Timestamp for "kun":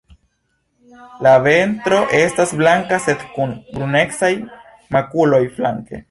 3.35-3.53